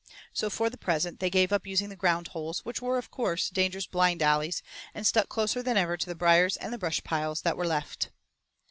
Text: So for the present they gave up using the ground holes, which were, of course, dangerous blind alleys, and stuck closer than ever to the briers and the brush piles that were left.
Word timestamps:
So 0.33 0.49
for 0.49 0.71
the 0.71 0.79
present 0.79 1.19
they 1.19 1.29
gave 1.29 1.53
up 1.53 1.67
using 1.67 1.89
the 1.89 1.95
ground 1.95 2.29
holes, 2.29 2.65
which 2.65 2.81
were, 2.81 2.97
of 2.97 3.11
course, 3.11 3.51
dangerous 3.51 3.85
blind 3.85 4.23
alleys, 4.23 4.63
and 4.95 5.05
stuck 5.05 5.29
closer 5.29 5.61
than 5.61 5.77
ever 5.77 5.95
to 5.95 6.05
the 6.07 6.15
briers 6.15 6.57
and 6.57 6.73
the 6.73 6.79
brush 6.79 7.03
piles 7.03 7.41
that 7.43 7.55
were 7.55 7.67
left. 7.67 8.09